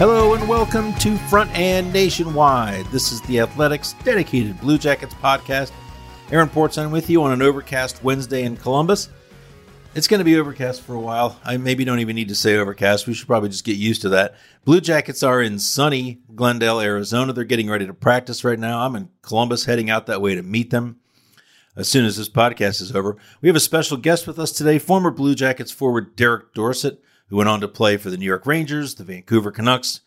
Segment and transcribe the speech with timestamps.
[0.00, 2.86] Hello and welcome to Front and Nationwide.
[2.86, 5.72] This is the Athletics dedicated Blue Jackets podcast.
[6.30, 9.10] Aaron Portzline with you on an overcast Wednesday in Columbus.
[9.94, 11.38] It's going to be overcast for a while.
[11.44, 13.06] I maybe don't even need to say overcast.
[13.06, 14.36] We should probably just get used to that.
[14.64, 17.34] Blue Jackets are in sunny Glendale, Arizona.
[17.34, 18.80] They're getting ready to practice right now.
[18.80, 20.98] I'm in Columbus heading out that way to meet them
[21.76, 23.18] as soon as this podcast is over.
[23.42, 27.36] We have a special guest with us today, former Blue Jackets forward Derek Dorsett who
[27.36, 30.00] went on to play for the New York Rangers, the Vancouver Canucks,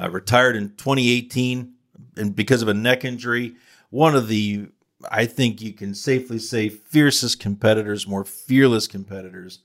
[0.00, 1.74] uh, retired in 2018
[2.16, 3.54] and because of a neck injury.
[3.90, 4.68] One of the,
[5.10, 9.60] I think you can safely say, fiercest competitors, more fearless competitors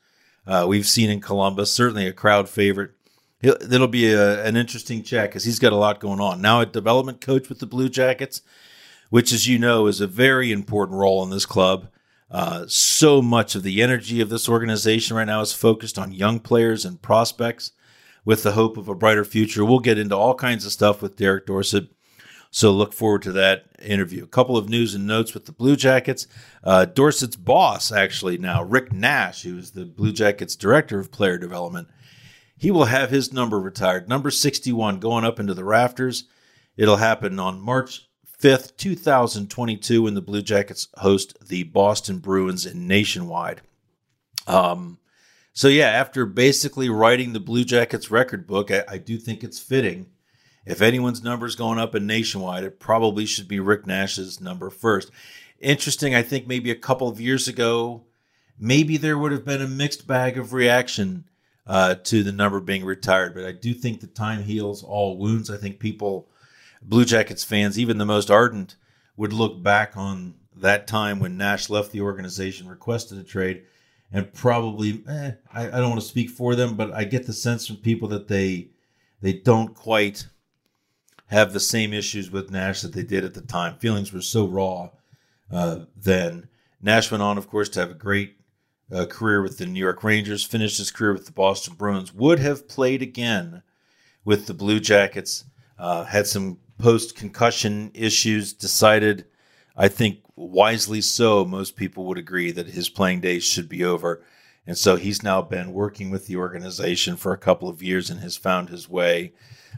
[0.46, 1.74] uh, we've seen in Columbus.
[1.74, 2.92] Certainly a crowd favorite.
[3.42, 6.42] It'll be a, an interesting check because he's got a lot going on.
[6.42, 8.42] Now, a development coach with the Blue Jackets,
[9.10, 11.88] which, as you know, is a very important role in this club.
[12.30, 16.40] Uh, so much of the energy of this organization right now is focused on young
[16.40, 17.72] players and prospects
[18.24, 19.64] with the hope of a brighter future.
[19.64, 21.90] We'll get into all kinds of stuff with Derek Dorsett.
[22.50, 24.24] So look forward to that interview.
[24.24, 26.26] A couple of news and notes with the Blue Jackets.
[26.64, 31.38] Uh, Dorsett's boss, actually now, Rick Nash, who is the Blue Jackets director of player
[31.38, 31.90] development,
[32.58, 36.30] he will have his number retired, number 61, going up into the rafters.
[36.78, 38.08] It'll happen on March
[38.42, 43.62] 5th, 2022, when the Blue Jackets host the Boston Bruins in Nationwide.
[44.48, 45.00] Um,
[45.54, 49.60] so, yeah, after basically writing the Blue Jackets record book, I, I do think it's
[49.60, 50.08] fitting.
[50.66, 54.70] If anyone's number is going up in Nationwide, it probably should be Rick Nash's number
[54.70, 55.12] first.
[55.60, 58.04] Interesting, I think maybe a couple of years ago,
[58.60, 61.26] maybe there would have been a mixed bag of reaction
[61.68, 65.50] uh, to the number being retired, but I do think the time heals all wounds.
[65.50, 66.28] I think people
[66.88, 68.76] Blue Jackets fans, even the most ardent,
[69.18, 73.64] would look back on that time when Nash left the organization, requested a trade,
[74.12, 77.34] and probably eh, I, I don't want to speak for them, but I get the
[77.34, 78.70] sense from people that they
[79.22, 80.28] they don't quite
[81.28, 83.78] have the same issues with Nash that they did at the time.
[83.78, 84.90] Feelings were so raw
[85.52, 86.48] uh, then.
[86.82, 88.38] Nash went on, of course, to have a great
[88.92, 92.38] uh, career with the New York Rangers, finished his career with the Boston Bruins, would
[92.40, 93.64] have played again
[94.24, 95.46] with the Blue Jackets,
[95.80, 99.26] uh, had some post concussion issues, decided,
[99.76, 104.24] I think wisely so, most people would agree that his playing days should be over.
[104.68, 108.20] And so he's now been working with the organization for a couple of years and
[108.22, 109.34] has found his way.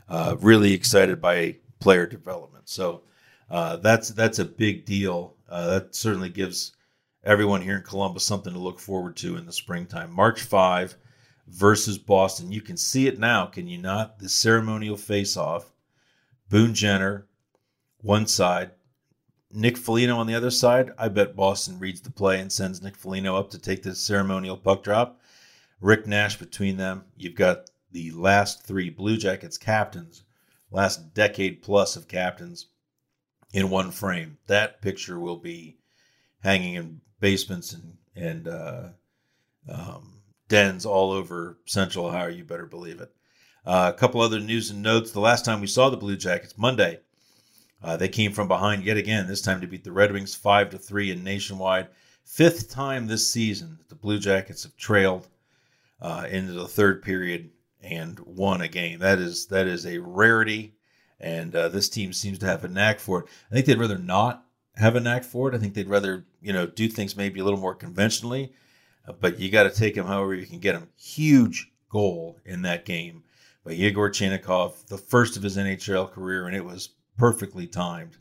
[0.07, 2.69] Uh, really excited by player development.
[2.69, 3.03] So
[3.49, 5.35] uh, that's that's a big deal.
[5.49, 6.73] Uh, that certainly gives
[7.23, 10.11] everyone here in Columbus something to look forward to in the springtime.
[10.13, 10.95] March 5
[11.47, 12.51] versus Boston.
[12.51, 14.19] You can see it now, can you not?
[14.19, 15.71] The ceremonial face off.
[16.49, 17.27] Boone Jenner,
[18.01, 18.71] one side.
[19.51, 20.91] Nick Foligno on the other side.
[20.97, 24.57] I bet Boston reads the play and sends Nick Foligno up to take the ceremonial
[24.57, 25.19] puck drop.
[25.81, 27.05] Rick Nash between them.
[27.15, 30.23] You've got the last three Blue Jackets captains,
[30.71, 32.67] last decade plus of captains,
[33.53, 34.37] in one frame.
[34.47, 35.77] That picture will be
[36.39, 38.89] hanging in basements and and uh,
[39.69, 42.29] um, dens all over Central Ohio.
[42.29, 43.13] You better believe it.
[43.67, 45.11] Uh, a couple other news and notes.
[45.11, 47.01] The last time we saw the Blue Jackets, Monday,
[47.83, 49.27] uh, they came from behind yet again.
[49.27, 51.89] This time to beat the Red Wings five to three in nationwide.
[52.23, 55.27] Fifth time this season the Blue Jackets have trailed
[56.01, 57.49] uh, into the third period
[57.81, 58.99] and won a game.
[58.99, 60.73] That is that is a rarity,
[61.19, 63.25] and uh, this team seems to have a knack for it.
[63.51, 64.45] I think they'd rather not
[64.77, 65.55] have a knack for it.
[65.55, 68.53] I think they'd rather you know do things maybe a little more conventionally,
[69.19, 70.87] but you got to take them however you can get them.
[70.95, 73.23] Huge goal in that game
[73.67, 78.15] by Yegor Chinakhov, the first of his NHL career, and it was perfectly timed.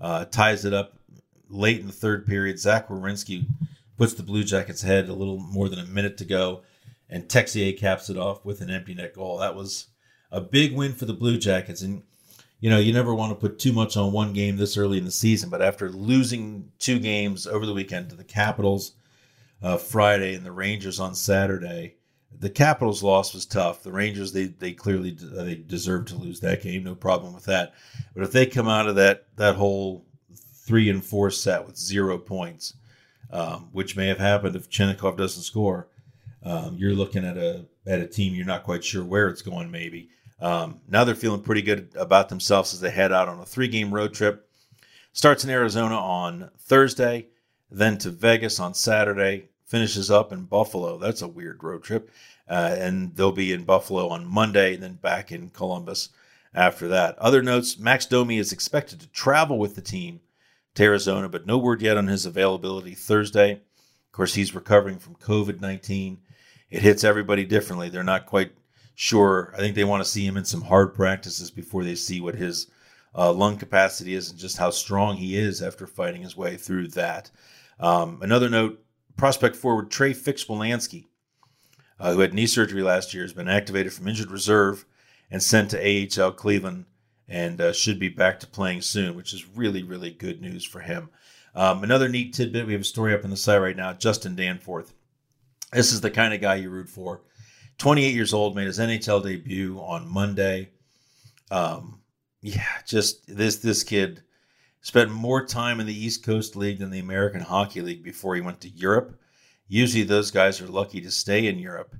[0.00, 0.98] Uh, ties it up
[1.50, 2.58] late in the third period.
[2.58, 3.46] Zach Werenski
[3.98, 6.62] puts the Blue Jackets ahead a little more than a minute to go,
[7.10, 9.36] and Texier caps it off with an empty net goal.
[9.36, 9.88] That was
[10.32, 11.82] a big win for the Blue Jackets.
[11.82, 12.02] And,
[12.60, 15.04] you know, you never want to put too much on one game this early in
[15.04, 18.92] the season, but after losing two games over the weekend to the Capitals
[19.62, 21.96] uh, Friday and the Rangers on Saturday,
[22.38, 23.82] the Capitals' loss was tough.
[23.82, 27.74] The Rangers, they they clearly they deserved to lose that game, no problem with that.
[28.14, 30.04] But if they come out of that that whole
[30.34, 32.74] three and four set with zero points,
[33.30, 35.88] um, which may have happened if Chinakhov doesn't score.
[36.42, 39.70] Um, you're looking at a at a team you're not quite sure where it's going.
[39.70, 40.10] Maybe
[40.40, 43.68] um, now they're feeling pretty good about themselves as they head out on a three
[43.68, 44.48] game road trip.
[45.12, 47.28] Starts in Arizona on Thursday,
[47.70, 49.48] then to Vegas on Saturday.
[49.66, 50.96] Finishes up in Buffalo.
[50.96, 52.10] That's a weird road trip,
[52.48, 56.10] uh, and they'll be in Buffalo on Monday, and then back in Columbus
[56.54, 57.18] after that.
[57.18, 60.20] Other notes: Max Domi is expected to travel with the team
[60.76, 63.52] to Arizona, but no word yet on his availability Thursday.
[63.52, 66.18] Of course, he's recovering from COVID 19.
[66.70, 67.88] It hits everybody differently.
[67.88, 68.52] They're not quite
[68.94, 69.52] sure.
[69.54, 72.34] I think they want to see him in some hard practices before they see what
[72.34, 72.68] his
[73.16, 76.88] uh, lung capacity is and just how strong he is after fighting his way through
[76.88, 77.30] that.
[77.80, 78.82] Um, another note
[79.16, 81.06] prospect forward Trey Fix-Wolansky,
[81.98, 84.84] uh, who had knee surgery last year, has been activated from injured reserve
[85.30, 86.84] and sent to AHL Cleveland
[87.28, 90.80] and uh, should be back to playing soon, which is really, really good news for
[90.80, 91.08] him.
[91.54, 94.36] Um, another neat tidbit we have a story up on the site right now Justin
[94.36, 94.92] Danforth.
[95.72, 97.22] This is the kind of guy you root for.
[97.78, 100.70] 28 years old, made his NHL debut on Monday.
[101.50, 102.00] Um,
[102.40, 104.22] yeah, just this this kid
[104.86, 108.40] spent more time in the East Coast League than the American Hockey League before he
[108.40, 109.18] went to Europe.
[109.66, 111.96] Usually, those guys are lucky to stay in Europe.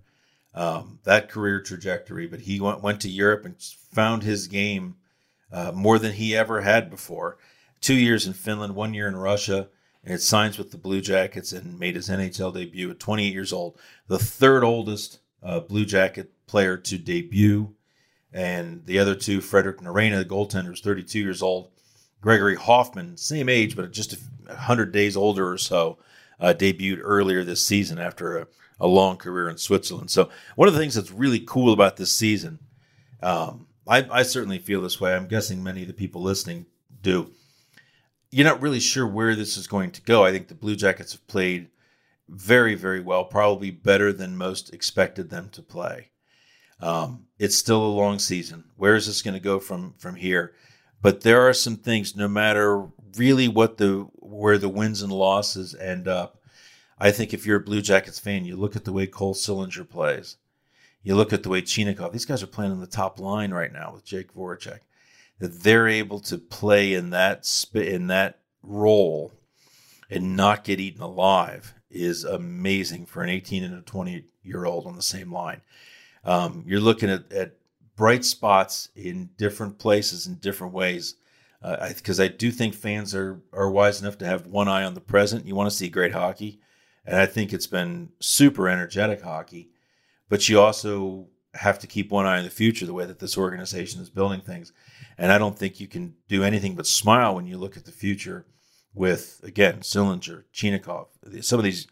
[0.54, 3.60] Um, that career trajectory, but he went went to Europe and
[3.90, 4.94] found his game
[5.50, 7.38] uh, more than he ever had before.
[7.80, 9.68] Two years in Finland, one year in Russia,
[10.04, 13.52] and it signs with the Blue Jackets and made his NHL debut at 28 years
[13.52, 17.74] old, the third oldest uh, Blue Jacket player to debut.
[18.32, 21.72] And the other two, Fredrik Norrena, the goaltender, is 32 years old.
[22.20, 24.16] Gregory Hofmann, same age, but just
[24.46, 25.98] 100 days older or so,
[26.40, 28.46] uh, debuted earlier this season after a,
[28.80, 30.10] a, long career in Switzerland.
[30.10, 32.58] So, one of the things that's really cool about this season,
[33.22, 35.14] um, I, I certainly feel this way.
[35.14, 36.66] I'm guessing many of the people listening
[37.02, 37.30] do.
[38.30, 40.24] You're not really sure where this is going to go.
[40.24, 41.68] I think the Blue Jackets have played
[42.28, 46.10] very, very well, probably better than most expected them to play.
[46.80, 48.64] Um, it's still a long season.
[48.76, 50.54] Where is this going to go from from here?
[51.02, 55.74] But there are some things, no matter really what the where the wins and losses
[55.74, 56.40] end up.
[56.98, 59.88] I think if you're a Blue Jackets fan, you look at the way Cole Sillinger
[59.88, 60.36] plays.
[61.02, 63.72] You look at the way Chinakhov, these guys are playing on the top line right
[63.72, 64.80] now with Jake Voracek.
[65.38, 69.32] That they're able to play in that in that role
[70.10, 74.86] and not get eaten alive is amazing for an 18 and a 20 year old
[74.86, 75.60] on the same line.
[76.24, 77.52] Um, you're looking at, at
[77.96, 81.16] bright spots in different places in different ways.
[81.62, 84.84] Because uh, I, I do think fans are are wise enough to have one eye
[84.84, 85.46] on the present.
[85.46, 86.60] You want to see great hockey,
[87.04, 89.70] and I think it's been super energetic hockey
[90.28, 93.38] but you also have to keep one eye on the future, the way that this
[93.38, 94.72] organization is building things.
[95.16, 97.92] And I don't think you can do anything but smile when you look at the
[97.92, 98.46] future
[98.92, 101.06] with, again, Sillinger, Chinakhov,
[101.42, 101.86] some of these.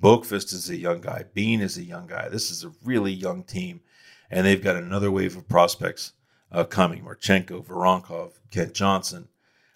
[0.00, 1.26] Boqvist is a young guy.
[1.34, 2.26] Bean is a young guy.
[2.30, 3.82] This is a really young team.
[4.30, 6.12] And they've got another wave of prospects
[6.52, 9.28] uh, coming Marchenko, Voronkov, Kent Johnson.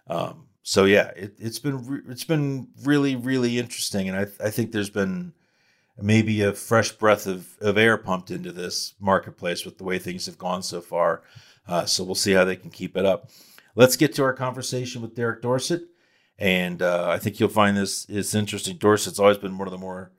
[0.06, 4.08] Um, so, yeah, it, has been re- it's been really, really interesting.
[4.08, 5.32] And I, I think there's been
[6.00, 10.26] maybe a fresh breath of, of air pumped into this marketplace with the way things
[10.26, 11.22] have gone so far.
[11.66, 13.30] Uh, so we'll see how they can keep it up.
[13.74, 15.82] Let's get to our conversation with Derek Dorsett.
[16.38, 18.76] And uh, I think you'll find this is interesting.
[18.76, 20.12] Dorsett's always been one of the more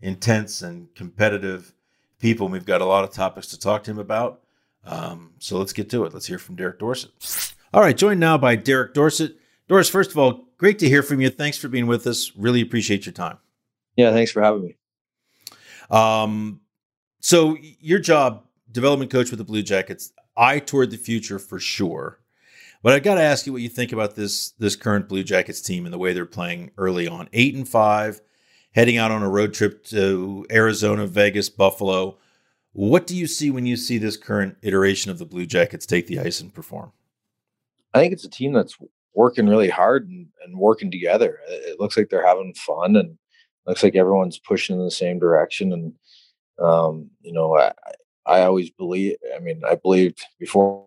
[0.00, 1.74] intense and competitive
[2.20, 2.46] people.
[2.46, 4.42] And we've got a lot of topics to talk to him about.
[4.84, 6.14] Um, so let's get to it.
[6.14, 7.10] Let's hear from Derek Dorsett.
[7.74, 9.36] All right, joined now by Derek Dorsett.
[9.68, 11.30] Doris, first of all, great to hear from you.
[11.30, 12.32] Thanks for being with us.
[12.36, 13.38] Really appreciate your time.
[13.96, 14.76] Yeah, thanks for having me.
[15.90, 16.60] Um,
[17.20, 22.18] so your job, development coach with the Blue Jackets, eye toward the future for sure.
[22.82, 25.60] But I got to ask you what you think about this this current Blue Jackets
[25.60, 27.28] team and the way they're playing early on.
[27.32, 28.20] Eight and five,
[28.72, 32.18] heading out on a road trip to Arizona, Vegas, Buffalo.
[32.72, 36.06] What do you see when you see this current iteration of the Blue Jackets take
[36.06, 36.92] the ice and perform?
[37.94, 38.76] I think it's a team that's
[39.14, 41.40] working really hard and, and working together.
[41.48, 43.18] It looks like they're having fun and
[43.66, 45.72] looks like everyone's pushing in the same direction.
[45.72, 45.92] And
[46.64, 47.72] um, you know, I,
[48.26, 49.16] I always believe.
[49.34, 50.86] I mean, I believed before,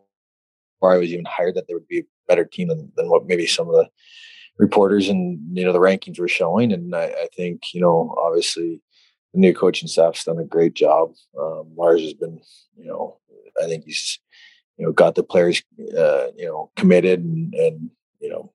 [0.78, 3.26] before I was even hired that there would be a better team than, than what
[3.26, 3.90] maybe some of the
[4.58, 6.72] reporters and you know the rankings were showing.
[6.72, 8.82] And I, I think you know, obviously,
[9.34, 11.12] the new coaching staff's done a great job.
[11.40, 12.40] Um, Lars has been,
[12.78, 13.18] you know,
[13.62, 14.20] I think he's,
[14.78, 15.62] you know, got the players,
[15.98, 18.52] uh, you know, committed and, and you know,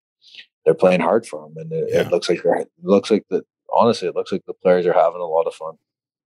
[0.64, 2.00] they're playing hard for him, and it, yeah.
[2.02, 3.44] it looks like they're it looks like that.
[3.70, 5.74] Honestly, it looks like the players are having a lot of fun.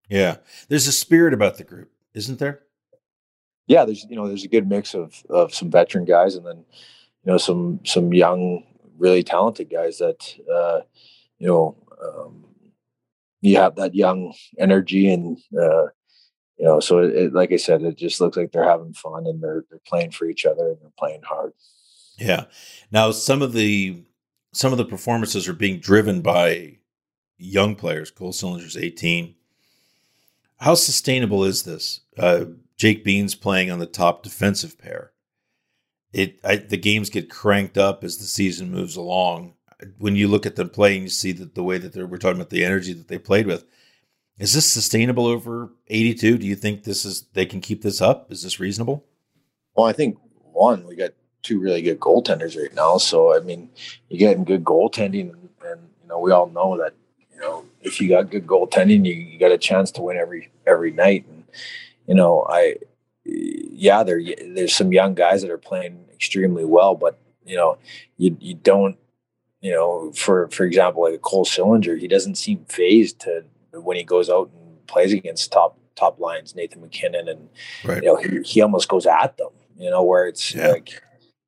[0.08, 0.36] Yeah,
[0.68, 2.60] there's a spirit about the group, isn't there?
[3.66, 6.64] Yeah, there's you know there's a good mix of of some veteran guys and then
[7.24, 8.64] you know some some young,
[9.02, 10.80] really talented guys that uh,
[11.38, 12.44] you know um,
[13.40, 15.86] you have that young energy and uh,
[16.56, 19.26] you know so it, it, like I said, it just looks like they're having fun
[19.26, 21.52] and they're they're playing for each other and they're playing hard.
[22.16, 22.44] Yeah.
[22.90, 24.04] Now some of the
[24.52, 26.78] some of the performances are being driven by
[27.38, 28.10] young players.
[28.10, 29.34] Cole Sillinger's 18.
[30.58, 32.00] How sustainable is this?
[32.16, 32.44] Uh,
[32.76, 35.11] Jake Bean's playing on the top defensive pair.
[36.12, 39.54] It I, the games get cranked up as the season moves along.
[39.98, 42.36] When you look at them playing, you see that the way that they're we're talking
[42.36, 43.64] about the energy that they played with,
[44.38, 46.38] is this sustainable over 82?
[46.38, 48.30] Do you think this is they can keep this up?
[48.30, 49.04] Is this reasonable?
[49.74, 50.18] Well, I think
[50.52, 52.98] one, we got two really good goaltenders right now.
[52.98, 53.70] So I mean,
[54.08, 56.94] you're getting good goaltending, and, and you know we all know that
[57.32, 60.50] you know if you got good goaltending, you, you got a chance to win every
[60.66, 61.26] every night.
[61.28, 61.44] And
[62.06, 62.76] you know, I
[63.70, 64.20] yeah, there
[64.54, 67.78] there's some young guys that are playing extremely well, but you know,
[68.16, 68.96] you you don't
[69.60, 73.96] you know, for for example, like a Cole Sillinger, he doesn't seem phased to when
[73.96, 77.48] he goes out and plays against top top lines, Nathan MacKinnon, and
[77.84, 78.02] right.
[78.02, 79.50] you know he, he almost goes at them.
[79.78, 80.68] You know, where it's yeah.
[80.68, 81.02] like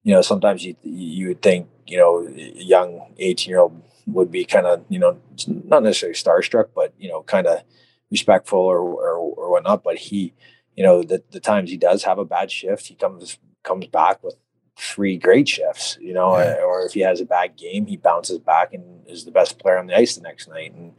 [0.04, 4.30] you know, sometimes you you would think, you know, a young 18 year old would
[4.30, 7.62] be kind of, you know, not necessarily starstruck, but you know, kind of
[8.10, 9.82] respectful or, or, or whatnot.
[9.82, 10.34] But he,
[10.76, 14.22] you know, the the times he does have a bad shift, he comes comes back
[14.22, 14.36] with
[14.76, 16.56] three great shifts, you know, yeah.
[16.66, 19.78] or if he has a bad game, he bounces back and is the best player
[19.78, 20.74] on the ice the next night.
[20.74, 20.92] And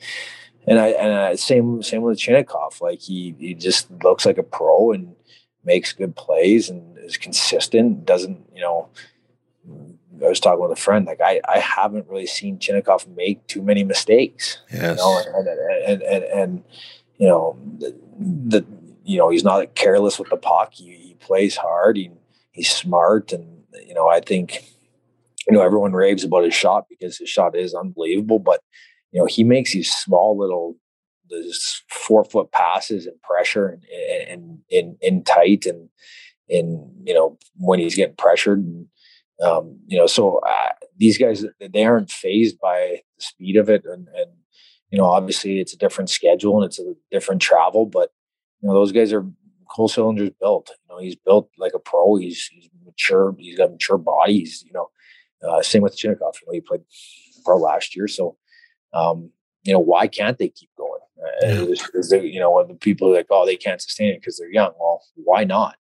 [0.66, 4.44] and I and I, same same with Chinakhov, like he he just looks like a
[4.44, 5.16] pro and
[5.64, 8.06] makes good plays and is consistent.
[8.06, 8.90] Doesn't you know?
[10.24, 11.06] I was talking with a friend.
[11.06, 14.60] Like I, I haven't really seen Chinakhov make too many mistakes.
[14.72, 14.98] Yes.
[14.98, 16.64] You know, and, and, and, and,
[17.18, 18.66] you know, the, the,
[19.06, 20.74] you know, he's not careless with the puck.
[20.74, 21.96] He, he plays hard.
[21.96, 22.12] He,
[22.52, 23.32] he's smart.
[23.32, 24.64] And, you know, I think,
[25.48, 28.62] you know, everyone raves about his shot because his shot is unbelievable, but,
[29.12, 30.76] you know, he makes these small little
[31.30, 33.80] those four foot passes and pressure
[34.30, 35.90] and in in tight and
[36.48, 38.88] in you know when he's getting pressured and
[39.44, 43.84] um, you know so uh, these guys they aren't phased by the speed of it
[43.86, 44.32] and, and
[44.92, 48.12] you know obviously it's a different schedule and it's a different travel but
[48.62, 49.26] you know those guys are
[49.70, 53.72] Cole Sillinger's built you know he's built like a pro he's he's mature he's got
[53.72, 54.90] mature bodies you know
[55.48, 56.34] uh, same with Chinakhov.
[56.42, 56.82] you know he played
[57.44, 58.38] pro last year so
[58.94, 59.32] um,
[59.64, 61.00] you know why can't they keep going
[61.42, 61.66] yeah.
[61.94, 64.52] Is, there, you know, the people are like, oh, they can't sustain it because they're
[64.52, 64.72] young.
[64.80, 65.76] Well, why not?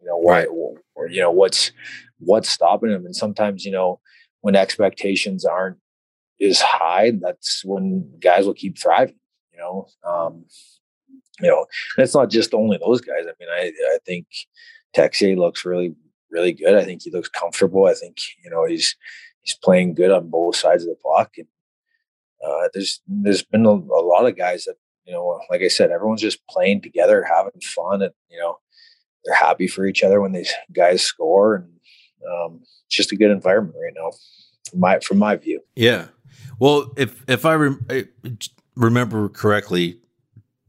[0.00, 0.40] You know, why?
[0.40, 0.48] Right.
[0.48, 1.72] Or, or, you know, what's
[2.18, 3.06] what's stopping them?
[3.06, 4.00] And sometimes, you know,
[4.40, 5.78] when expectations aren't
[6.40, 9.16] as high, that's when guys will keep thriving.
[9.52, 10.44] You know, um,
[11.42, 11.66] you know,
[11.98, 13.24] it's not just only those guys.
[13.26, 14.26] I mean, I I think
[14.96, 15.94] Texier looks really
[16.30, 16.74] really good.
[16.74, 17.86] I think he looks comfortable.
[17.86, 18.96] I think you know he's
[19.42, 21.46] he's playing good on both sides of the puck, and
[22.44, 25.90] uh, there's there's been a, a, lot of guys that you know, like I said,
[25.90, 28.58] everyone's just playing together, having fun, and you know,
[29.24, 31.66] they're happy for each other when these guys score, and
[32.30, 34.10] um, it's just a good environment right now,
[34.70, 35.60] from my from my view.
[35.74, 36.06] Yeah,
[36.58, 38.06] well, if if I, rem- I
[38.76, 39.99] remember correctly,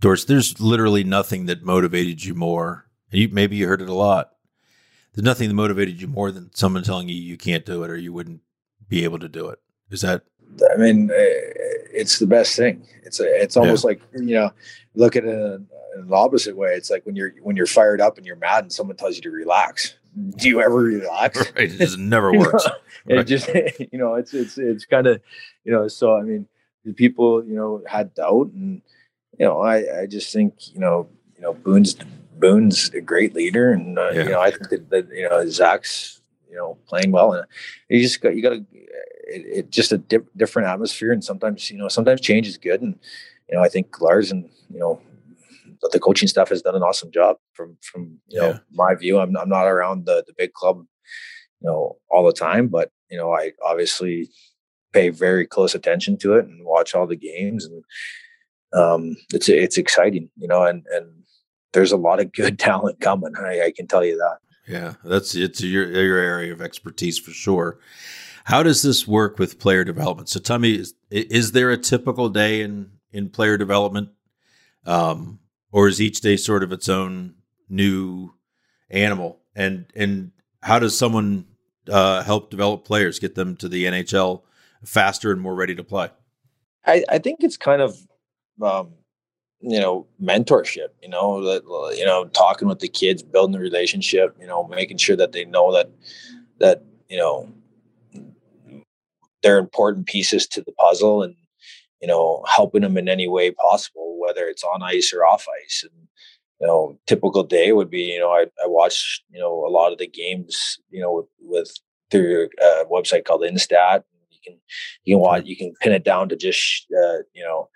[0.01, 2.87] Doris, there's literally nothing that motivated you more.
[3.11, 4.31] You, maybe you heard it a lot.
[5.13, 7.97] There's nothing that motivated you more than someone telling you you can't do it or
[7.97, 8.41] you wouldn't
[8.89, 9.59] be able to do it.
[9.89, 10.23] Is that
[10.73, 11.13] I mean, eh,
[11.93, 12.85] it's the best thing.
[13.03, 13.89] It's a, it's almost yeah.
[13.89, 14.51] like you know,
[14.95, 16.73] look at it in, in the opposite way.
[16.73, 19.21] It's like when you're when you're fired up and you're mad, and someone tells you
[19.23, 19.95] to relax.
[20.37, 21.37] Do you ever relax?
[21.55, 22.65] Right, it just never works.
[23.05, 23.19] know, right.
[23.19, 23.47] It just
[23.91, 25.21] you know, it's it's it's kind of
[25.63, 25.87] you know.
[25.87, 26.47] So I mean,
[26.85, 28.81] the people you know had doubt, and
[29.41, 31.95] you know, I I just think you know you know Boone's
[32.37, 34.23] Boone's a great leader, and uh, yeah.
[34.23, 37.47] you know I think that, that you know Zach's you know playing well, and
[37.89, 41.71] you just got you got to it, it, just a di- different atmosphere, and sometimes
[41.71, 42.99] you know sometimes change is good, and
[43.49, 45.01] you know I think Lars and you know
[45.91, 48.47] the coaching staff has done an awesome job from from you yeah.
[48.47, 49.17] know my view.
[49.17, 50.85] I'm I'm not around the the big club,
[51.61, 54.29] you know, all the time, but you know I obviously
[54.93, 57.83] pay very close attention to it and watch all the games, and
[58.73, 61.07] um, it's it's exciting, you know, and and
[61.73, 63.33] there's a lot of good talent coming.
[63.37, 64.37] I, I can tell you that.
[64.67, 67.79] Yeah, that's it's your your area of expertise for sure.
[68.45, 70.29] How does this work with player development?
[70.29, 74.09] So tell me, is, is there a typical day in in player development,
[74.85, 75.39] um,
[75.71, 77.35] or is each day sort of its own
[77.69, 78.33] new
[78.89, 79.39] animal?
[79.55, 80.31] And and
[80.63, 81.45] how does someone
[81.89, 84.43] uh, help develop players, get them to the NHL
[84.85, 86.09] faster and more ready to play?
[86.85, 87.97] I, I think it's kind of
[88.63, 88.93] um,
[89.61, 91.63] you know mentorship you know that
[91.97, 95.45] you know talking with the kids building the relationship you know making sure that they
[95.45, 95.89] know that
[96.59, 97.47] that you know
[99.43, 101.35] they're important pieces to the puzzle and
[102.01, 105.83] you know helping them in any way possible whether it's on ice or off ice
[105.83, 106.07] and
[106.59, 109.91] you know typical day would be you know i, I watch you know a lot
[109.91, 111.71] of the games you know with, with
[112.09, 114.59] through a website called InStat you can
[115.03, 117.69] you can watch you can pin it down to just uh, you know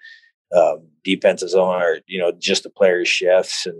[0.56, 3.78] um, defensive zone or you know just the players shifts and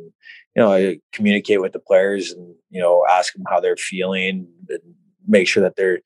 [0.56, 4.48] you know I communicate with the players and you know ask them how they're feeling
[4.70, 4.80] and
[5.28, 6.00] make sure that they're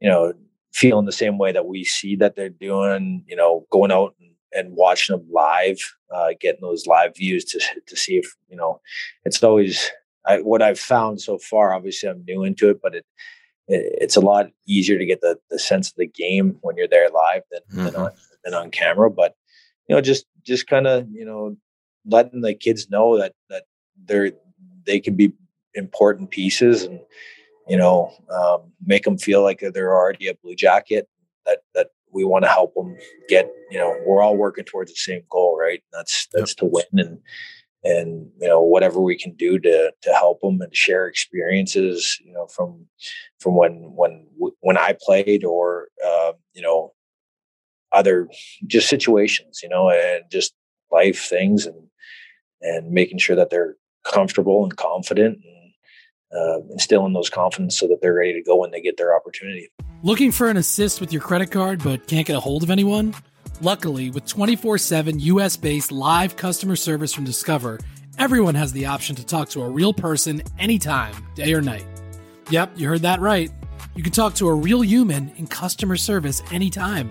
[0.00, 0.32] you know
[0.72, 4.30] feeling the same way that we see that they're doing you know going out and,
[4.52, 5.78] and watching them live
[6.12, 8.80] uh, getting those live views to to see if you know
[9.24, 9.90] it's always
[10.26, 13.06] I, what I've found so far obviously I'm new into it but it
[13.66, 17.08] it's a lot easier to get the, the sense of the game when you're there
[17.08, 17.84] live than, mm-hmm.
[17.86, 18.10] than on
[18.44, 19.34] than on camera but
[19.88, 21.56] you know, just just kind of you know
[22.06, 23.64] letting the kids know that that
[24.04, 24.32] they're
[24.86, 25.32] they can be
[25.74, 27.00] important pieces and
[27.68, 31.08] you know um, make them feel like they're already a blue jacket
[31.46, 32.96] that that we want to help them
[33.28, 35.82] get you know we're all working towards the same goal right?
[35.92, 37.18] That's that's to win and
[37.84, 42.32] and you know whatever we can do to to help them and share experiences you
[42.32, 42.86] know from
[43.38, 44.26] from when when
[44.60, 46.92] when I played or uh, you know
[47.94, 48.28] other
[48.66, 50.54] just situations, you know, and just
[50.90, 51.76] life things and
[52.60, 55.72] and making sure that they're comfortable and confident and
[56.38, 59.68] uh, instilling those confidence so that they're ready to go when they get their opportunity.
[60.02, 63.14] Looking for an assist with your credit card but can't get a hold of anyone?
[63.60, 67.80] Luckily, with 24 7 US based live customer service from Discover,
[68.18, 71.86] everyone has the option to talk to a real person anytime, day or night.
[72.50, 73.50] Yep, you heard that right.
[73.94, 77.10] You can talk to a real human in customer service anytime.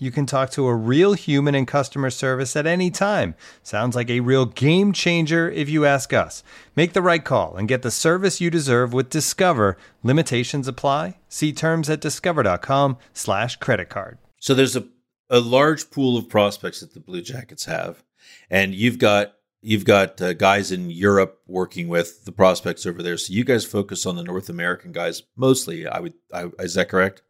[0.00, 3.34] you can talk to a real human in customer service at any time.
[3.62, 6.42] Sounds like a real game changer if you ask us.
[6.74, 9.76] Make the right call and get the service you deserve with Discover.
[10.02, 11.18] Limitations apply.
[11.28, 14.18] See terms at discover.com slash credit card.
[14.38, 14.86] So there's a,
[15.28, 18.02] a large pool of prospects that the Blue Jackets have.
[18.48, 23.16] And you've got you've got uh, guys in Europe working with the prospects over there.
[23.16, 25.86] So you guys focus on the North American guys mostly.
[25.86, 26.14] I would.
[26.32, 27.22] I, is that correct?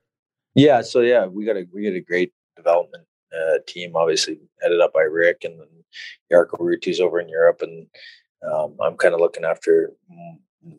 [0.54, 0.83] Yeah.
[0.83, 4.92] So yeah, we got a we got a great development uh, team, obviously headed up
[4.92, 5.68] by Rick, and then
[6.33, 7.87] Jarkko Ruutu's over in Europe, and
[8.51, 10.79] um, I'm kind of looking after mm,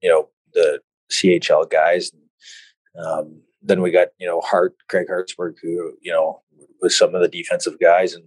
[0.00, 2.12] you know the CHL guys.
[2.12, 6.42] And, um, then we got you know Hart, Craig Hartsburg, who you know
[6.80, 8.24] with some of the defensive guys, and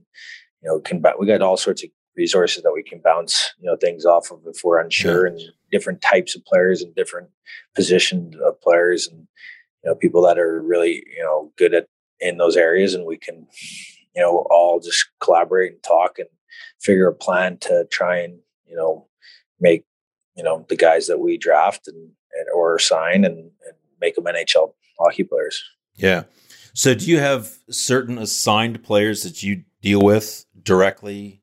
[0.62, 3.76] you know can we got all sorts of resources that we can bounce you know
[3.76, 5.40] things off of if we're unsure, and
[5.72, 7.30] different types of players and different
[7.76, 9.28] positioned of players, and
[9.84, 11.88] you know people that are really you know good at
[12.20, 13.48] in those areas and we can
[14.16, 16.30] you know all just collaborate and talk and
[16.80, 19.08] figure a plan to try and you know
[19.60, 19.84] make
[20.36, 24.26] you know the guys that we draft and, and or sign and, and make them
[24.26, 25.64] nhl hockey players
[25.96, 26.24] yeah
[26.78, 31.42] So, do you have certain assigned players that you deal with directly,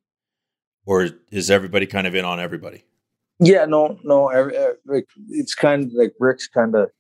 [0.84, 2.84] or is everybody kind of in on everybody?
[3.38, 4.30] Yeah, no, no.
[5.30, 6.90] It's kind of like Rick's kind of,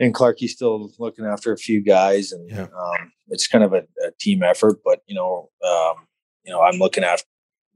[0.00, 2.62] and Clarky's still looking after a few guys, and Yeah.
[2.62, 4.78] um, it's kind of a, a team effort.
[4.84, 6.06] But you know, um,
[6.44, 7.22] you know, I'm looking at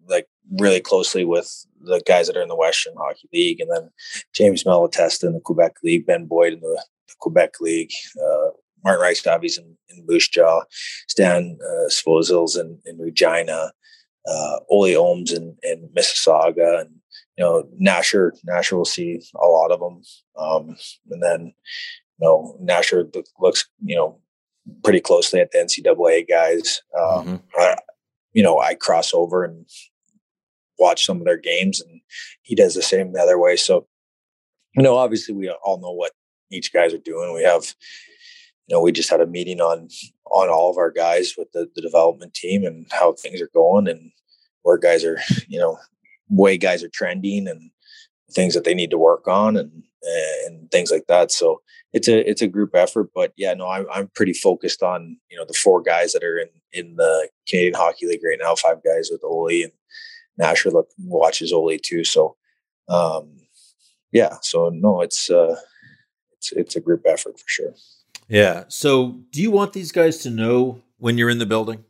[0.08, 0.26] like
[0.58, 3.90] really closely with the guys that are in the Western Hockey League, and then
[4.34, 8.50] James Malatesta in the Quebec League, Ben Boyd in the, the Quebec League, uh,
[8.84, 10.62] Martin Rysavy in, in Moose Jaw,
[11.08, 13.70] Stan uh, Svozils in, in Regina,
[14.28, 16.90] uh, Ole Ohms in, in Mississauga, and
[17.36, 18.32] you know Nasher.
[18.48, 20.02] Nasher will see a lot of them,
[20.36, 20.76] um,
[21.10, 21.54] and then
[22.18, 24.18] you know Nasher looks you know
[24.84, 26.82] pretty closely at the NCAA guys.
[26.96, 27.42] Um, Mhm.
[27.56, 27.76] I,
[28.32, 29.66] you know, I cross over and
[30.78, 32.00] watch some of their games, and
[32.42, 33.56] he does the same the other way.
[33.56, 33.86] So,
[34.74, 36.12] you know, obviously, we all know what
[36.50, 37.34] each guys are doing.
[37.34, 37.74] We have,
[38.66, 39.88] you know, we just had a meeting on
[40.30, 43.86] on all of our guys with the, the development team and how things are going
[43.86, 44.12] and
[44.62, 45.18] where guys are,
[45.48, 45.76] you know,
[46.32, 47.70] way guys are trending and
[48.32, 49.82] things that they need to work on and
[50.44, 51.30] and things like that.
[51.30, 51.60] So
[51.92, 55.36] it's a it's a group effort, but yeah, no, I'm I'm pretty focused on you
[55.36, 58.54] know the four guys that are in in the Canadian Hockey League right now.
[58.54, 59.72] Five guys with Ole and
[60.40, 62.04] Nasher look watches Ole too.
[62.04, 62.36] So
[62.88, 63.36] um,
[64.10, 65.56] yeah, so no, it's uh,
[66.32, 67.74] it's it's a group effort for sure.
[68.28, 68.64] Yeah.
[68.68, 71.84] So, do you want these guys to know when you're in the building,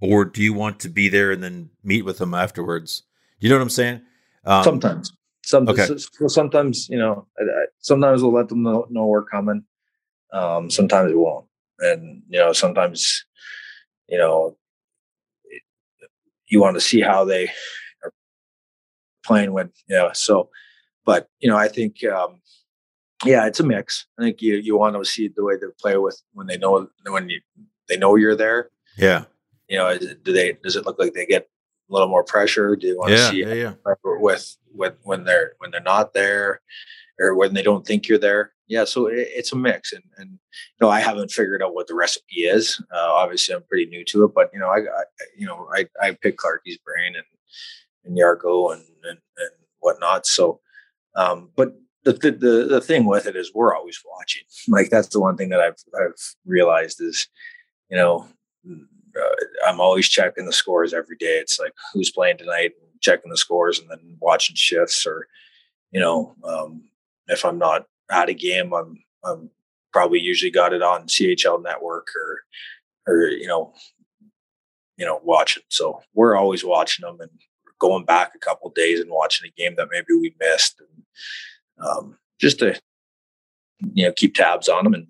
[0.00, 3.04] or do you want to be there and then meet with them afterwards?
[3.40, 4.02] You know what I'm saying?
[4.44, 5.12] Um, sometimes,
[5.44, 5.86] some okay.
[5.86, 9.64] so- so sometimes you know, I, I, sometimes we'll let them know, know we're coming.
[10.32, 11.46] Um, sometimes we won't,
[11.80, 13.24] and you know, sometimes
[14.08, 14.56] you know,
[15.44, 15.62] it-
[16.48, 17.48] you want to see how they
[18.04, 18.12] are
[19.24, 20.10] playing when you know.
[20.14, 20.50] So,
[21.04, 22.40] but you know, I think um,
[23.24, 24.06] yeah, it's a mix.
[24.18, 26.88] I think you you want to see the way they play with when they know
[27.08, 27.40] when you
[27.88, 28.70] they know you're there.
[28.96, 29.24] Yeah.
[29.68, 31.48] You know, is it, do they does it look like they get
[31.90, 32.76] a little more pressure?
[32.76, 33.52] Do you want to see Yeah.
[33.54, 33.72] Yeah.
[34.04, 36.60] with with when they're when they're not there
[37.18, 40.30] or when they don't think you're there yeah so it, it's a mix and and
[40.30, 44.04] you know i haven't figured out what the recipe is uh, obviously i'm pretty new
[44.04, 45.02] to it but you know i, I
[45.36, 47.24] you know i i pick clarky's brain and
[48.04, 49.50] and Jarkko and and, and
[49.80, 50.60] whatnot so
[51.16, 51.74] um but
[52.04, 55.36] the, the the the thing with it is we're always watching like that's the one
[55.36, 56.14] thing that i've i've
[56.46, 57.28] realized is
[57.90, 58.26] you know
[59.16, 59.34] uh,
[59.66, 61.38] i'm always checking the scores every day.
[61.38, 62.72] It's like who's playing tonight?
[62.80, 65.26] And checking the scores and then watching shifts or
[65.90, 66.82] you know um,
[67.28, 69.50] if i'm not at a game i'm i'm
[69.92, 72.42] probably usually got it on chl network or
[73.06, 73.72] or you know
[75.00, 75.64] you know watching.
[75.68, 77.30] So we're always watching them and
[77.80, 82.18] going back a couple days and watching a game that maybe we missed and um,
[82.38, 82.78] just to
[83.94, 85.06] you know keep tabs on them and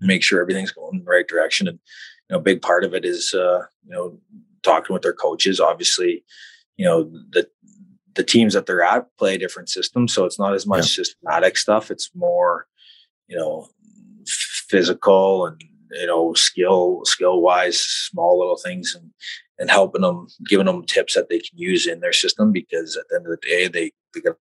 [0.00, 1.66] make sure everything's going in the right direction.
[1.66, 1.80] And
[2.28, 4.18] you know a big part of it is uh, you know
[4.62, 5.60] talking with their coaches.
[5.60, 6.24] Obviously
[6.76, 7.48] you know the
[8.14, 11.90] the teams that they're at play different systems, so it's not as much systematic stuff.
[11.90, 12.66] It's more
[13.28, 13.68] you know
[14.26, 15.62] physical and
[15.92, 19.10] you know skill skill wise small little things and
[19.58, 23.08] and helping them giving them tips that they can use in their system because at
[23.08, 24.36] the end of the day they they got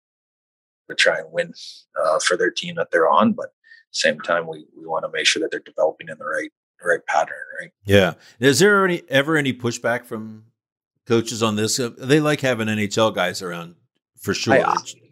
[0.88, 1.52] to try and win
[2.00, 3.48] uh, for their team that they're on but
[3.90, 6.88] same time we we want to make sure that they're developing in the right the
[6.88, 8.14] right pattern right Yeah.
[8.40, 10.44] Is there any ever any pushback from
[11.06, 11.78] coaches on this?
[11.80, 13.76] Uh, They like having NHL guys around
[14.20, 14.54] for sure.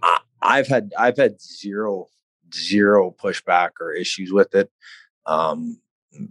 [0.02, 2.06] I- I've had I've had zero
[2.54, 4.70] zero pushback or issues with it.
[5.26, 5.80] Um,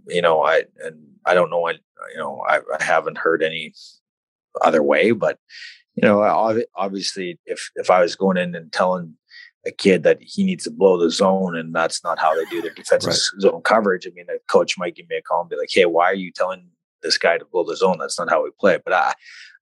[0.08, 1.72] you know, I and I don't know I
[2.12, 2.42] you know.
[2.48, 3.72] I, I haven't heard any
[4.62, 5.38] other way, but
[5.94, 9.16] you know, ob- obviously, if if I was going in and telling
[9.66, 12.62] a kid that he needs to blow the zone and that's not how they do
[12.62, 13.40] their defensive Right.
[13.40, 15.84] zone coverage, I mean, a coach might give me a call and be like, "Hey,
[15.84, 16.68] why are you telling
[17.02, 17.98] this guy to blow the zone?
[17.98, 19.12] That's not how we play." But I,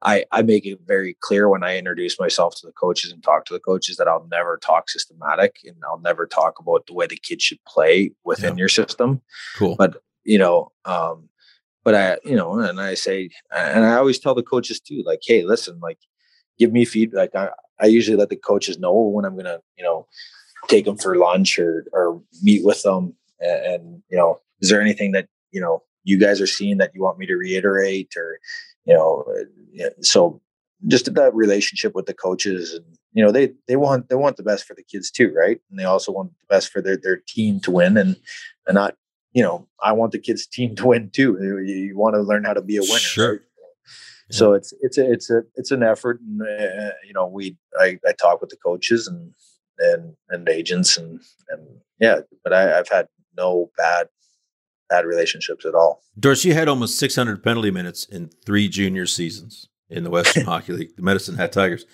[0.03, 3.45] I, I make it very clear when I introduce myself to the coaches and talk
[3.47, 7.07] to the coaches that I'll never talk systematic and I'll never talk about the way
[7.09, 8.61] the kid should play within Yeah.
[8.63, 9.21] your system.
[9.57, 9.75] cool.
[9.77, 11.29] But you know, um,
[11.85, 15.21] but I, you know, and I say, and I always tell the coaches too, like,
[15.25, 15.99] hey, listen, like,
[16.59, 17.35] give me feedback.
[17.35, 17.51] I,
[17.81, 20.07] I usually let the coaches know when I'm gonna, you know,
[20.69, 24.81] take them for lunch or or meet with them, and, and you know, is there
[24.81, 28.39] anything that you know you guys are seeing that you want me to reiterate or
[28.85, 29.25] you know
[29.81, 30.41] uh, so
[30.87, 34.43] just that relationship with the coaches and you know they they want they want the
[34.43, 35.61] best for the kids too right?
[35.71, 38.17] And they also want the best for their their team to win and
[38.67, 38.97] and not
[39.33, 41.37] you know i want the kids team to win too.
[41.41, 43.43] You, you want to learn how to be a winner Sure.
[44.31, 47.99] So it's it's a it's a it's an effort and uh, you know we I,
[48.07, 49.33] I talk with the coaches and
[49.79, 51.67] and and agents and and
[52.01, 54.09] yeah but I, i've had no bad
[54.89, 56.03] bad relationships at all.
[56.19, 60.97] Dorsey had almost 600 penalty minutes in three junior seasons in the Western Hockey League,
[60.97, 61.87] the Medicine Hat Tigers.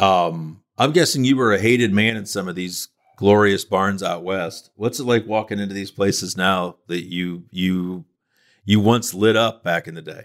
[0.00, 4.24] Um, I'm guessing you were a hated man in some of these glorious barns out
[4.24, 4.70] west.
[4.74, 8.04] What's it like walking into these places now that you you
[8.64, 10.24] you once lit up back in the day?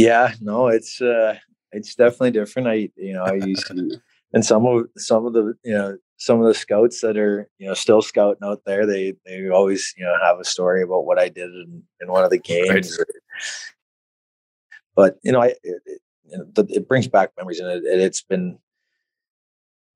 [0.00, 1.38] Yeah, no, it's uh
[1.72, 2.68] it's definitely different.
[2.68, 4.00] I you know, I used to
[4.32, 7.66] and some of some of the you know some of the scouts that are you
[7.66, 11.18] know still scouting out there they they always you know have a story about what
[11.18, 13.08] i did in, in one of the games right.
[14.94, 18.58] but you know i it, it, it, brings back memories and it, it's been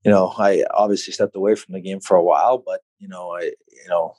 [0.04, 3.34] you know i obviously stepped away from the game for a while but you know
[3.36, 4.14] i you know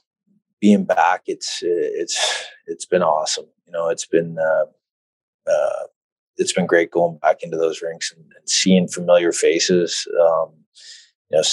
[0.60, 4.66] being back it's it's it's been awesome you know it's been uh,
[5.48, 5.86] uh,
[6.38, 10.52] it's been great going back into those rinks and, and seeing familiar faces um,
[11.30, 11.44] you know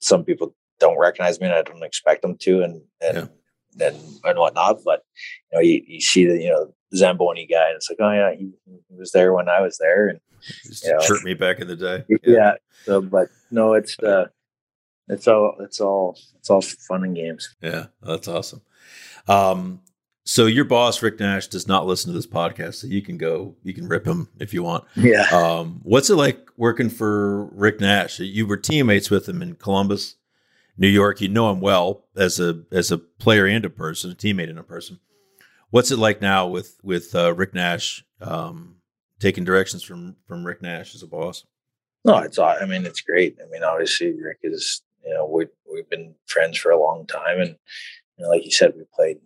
[0.00, 3.30] some people don't recognize me and I don't expect them to and and
[3.76, 3.86] yeah.
[3.86, 4.80] and, and whatnot.
[4.84, 5.04] But
[5.52, 8.34] you know, you, you see the you know Zamboni guy and it's like, oh yeah,
[8.34, 8.50] he,
[8.88, 10.20] he was there when I was there and
[10.82, 12.04] you know, me back in the day.
[12.08, 12.16] Yeah.
[12.24, 12.52] yeah.
[12.84, 14.26] So but no, it's uh
[15.08, 17.54] it's all it's all it's all fun and games.
[17.62, 18.62] Yeah, that's awesome.
[19.28, 19.80] Um
[20.24, 23.56] so your boss Rick Nash does not listen to this podcast, so you can go,
[23.62, 24.84] you can rip him if you want.
[24.96, 25.22] Yeah.
[25.32, 28.18] Um, what's it like working for Rick Nash?
[28.20, 30.16] You were teammates with him in Columbus,
[30.76, 31.20] New York.
[31.20, 34.58] You know him well as a as a player and a person, a teammate and
[34.58, 35.00] a person.
[35.70, 38.76] What's it like now with with uh, Rick Nash um,
[39.20, 41.44] taking directions from from Rick Nash as a boss?
[42.04, 43.38] No, it's I mean it's great.
[43.42, 47.40] I mean obviously Rick is you know we we've been friends for a long time,
[47.40, 47.56] and
[48.16, 49.18] you know, like you said, we played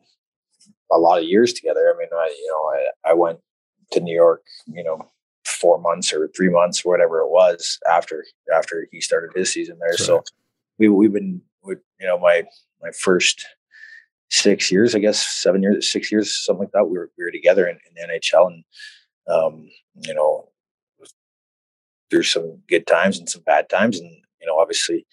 [0.94, 1.92] a lot of years together.
[1.94, 3.40] I mean, I you know I, I went
[3.92, 5.10] to New York, you know,
[5.44, 9.96] four months or three months, whatever it was after after he started his season there.
[9.96, 10.22] So
[10.78, 12.44] we we've been we, you know my
[12.82, 13.44] my first
[14.30, 16.86] six years, I guess seven years, six years, something like that.
[16.86, 18.64] We were we were together in, in the NHL, and
[19.28, 19.68] um,
[20.02, 20.48] you know,
[22.10, 25.06] there's some good times and some bad times, and you know, obviously,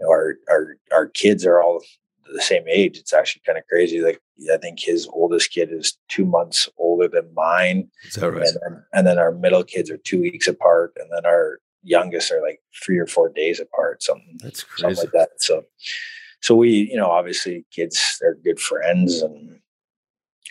[0.00, 1.82] you know, our our our kids are all
[2.32, 2.98] the same age.
[2.98, 4.00] It's actually kind of crazy.
[4.00, 4.20] Like
[4.52, 7.88] I think his oldest kid is two months older than mine.
[8.30, 8.48] Right?
[8.48, 12.32] And then, and then our middle kids are two weeks apart, and then our youngest
[12.32, 14.02] are like three or four days apart.
[14.02, 14.94] Something that's crazy.
[14.94, 15.42] Something like that.
[15.42, 15.64] So,
[16.42, 19.60] so we, you know, obviously kids they're good friends, and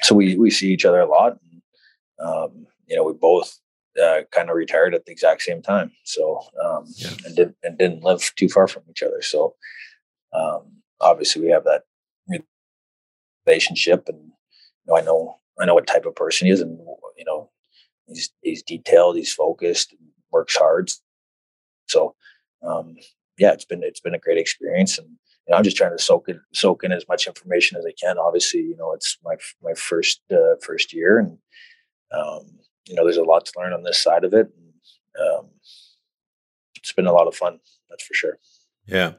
[0.02, 1.38] so we we see each other a lot.
[1.52, 1.62] And,
[2.28, 3.60] um, you know, we both
[4.02, 5.92] uh, kind of retired at the exact same time.
[6.04, 7.10] So, um, yeah.
[7.26, 9.22] and didn't and didn't live too far from each other.
[9.22, 9.56] So,
[10.34, 11.84] um, obviously we have that
[13.46, 14.32] relationship and you
[14.88, 16.80] know, I know I know what type of person he is and
[17.18, 17.50] you know
[18.08, 19.96] he's he's detailed he's focused
[20.32, 20.90] works hard.
[21.88, 22.16] So
[22.66, 22.96] um,
[23.38, 26.04] yeah it's been it's been a great experience and you know, I'm just trying to
[26.04, 28.18] soak in soak in as much information as I can.
[28.18, 31.38] Obviously you know it's my my first uh, first year and
[32.12, 35.50] um, you know there's a lot to learn on this side of it and, um,
[36.76, 38.38] it's been a lot of fun that's for sure.
[38.86, 39.14] Yeah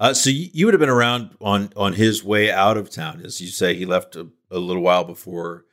[0.00, 3.20] uh, so you, you, would have been around on on his way out of town,
[3.22, 3.74] as you say.
[3.74, 5.66] He left a, a little while before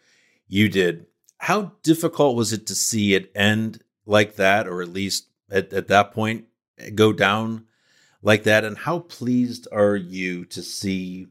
[0.49, 1.05] you did.
[1.37, 5.87] How difficult was it to see it end like that, or at least at, at
[5.87, 6.45] that point
[6.93, 7.67] go down
[8.21, 8.65] like that?
[8.65, 11.27] And how pleased are you to see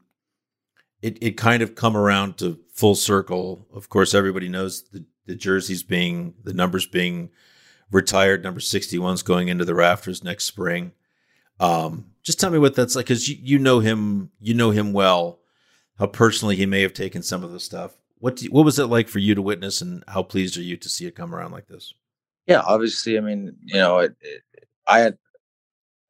[1.03, 3.67] it, it kind of come around to full circle?
[3.75, 7.29] Of course, everybody knows the, the jerseys being the numbers being
[7.91, 8.43] retired.
[8.43, 10.93] Number 61's going into the rafters next spring.
[11.61, 14.93] Um, just tell me what that's like, because you, you know him, you know him
[14.93, 15.41] well.
[15.99, 17.97] How personally he may have taken some of the stuff.
[18.19, 20.77] What you, what was it like for you to witness, and how pleased are you
[20.77, 21.95] to see it come around like this?
[22.47, 23.17] Yeah, obviously.
[23.17, 24.43] I mean, you know, it, it,
[24.87, 25.13] I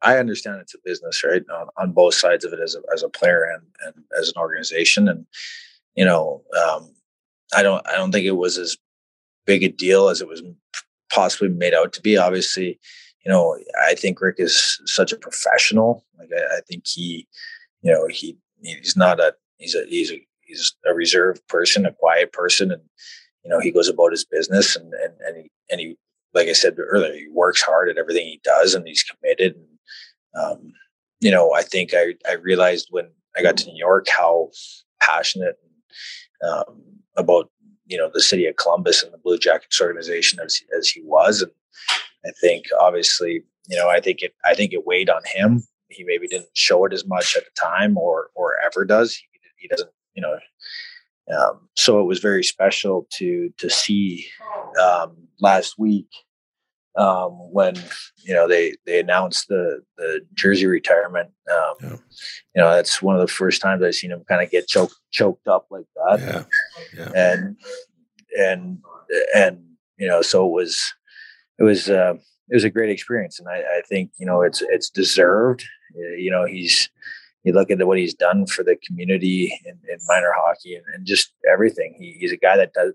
[0.02, 1.42] I understand it's a business, right?
[1.50, 4.40] On, on, both sides of it, as a as a player and and as an
[4.40, 5.26] organization, and
[5.94, 6.94] you know, um,
[7.54, 8.76] I don't I don't think it was as
[9.46, 10.42] big a deal as it was
[11.12, 12.16] possibly made out to be.
[12.16, 12.78] Obviously,
[13.26, 16.04] you know, I think Rick is such a professional.
[16.16, 17.26] Like I, I think he,
[17.82, 21.92] you know, he he's not a he's a he's a he's a reserved person, a
[21.92, 22.82] quiet person, and
[23.44, 25.96] you know he goes about his business and and and he, and he
[26.34, 29.56] like I said earlier, he works hard at everything he does, and he's committed.
[29.56, 30.72] And um,
[31.18, 34.50] you know, I think I I realized when I got to New York how
[35.02, 36.82] passionate and, um,
[37.16, 37.50] about
[37.86, 41.42] you know the city of Columbus and the Blue Jackets organization as as he was,
[41.42, 41.50] and
[42.26, 45.62] I think obviously, you know, I think it I think it weighed on him.
[45.88, 49.14] He maybe didn't show it as much at the time or or ever does.
[49.14, 50.38] He, he doesn't, you know.
[51.28, 54.26] Um, so it was very special to to see
[54.80, 56.08] um, last week
[56.96, 57.74] um, when
[58.24, 61.30] you know they they announced the the jersey retirement.
[61.52, 61.96] Um, yeah.
[62.54, 64.94] You know, that's one of the first times I've seen him kind of get choked
[65.10, 66.20] choked up like that.
[66.20, 66.98] Yeah.
[66.98, 67.12] yeah.
[67.14, 67.56] And
[68.38, 68.78] and
[69.34, 69.64] and
[69.98, 70.92] you know, so it was
[71.58, 72.14] it was uh,
[72.48, 75.64] it was a great experience, and I, I think you know it's it's deserved.
[75.94, 76.90] You know, he's
[77.44, 81.06] you look at what he's done for the community in, in minor hockey and, and,
[81.06, 81.94] just everything.
[81.96, 82.92] He, he's a guy that does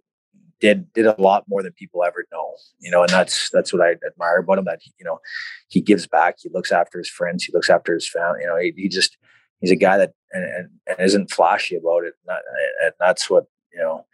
[0.60, 2.56] did did a lot more than people ever know.
[2.80, 4.66] You know, and that's that's what I admire about him.
[4.66, 5.20] That you know,
[5.68, 6.36] he gives back.
[6.40, 7.44] He looks after his friends.
[7.44, 8.42] He looks after his family.
[8.42, 9.18] You know, he, he just
[9.60, 12.14] he's a guy that and, and, and, isn't flashy about it.
[12.26, 12.42] Not,
[12.84, 14.06] and that's what you know.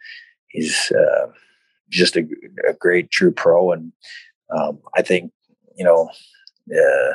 [0.48, 1.26] He's uh,
[1.90, 2.26] just a,
[2.66, 3.92] a, great true pro, and
[4.56, 5.32] um, I think
[5.78, 6.10] you know,
[6.70, 7.14] uh,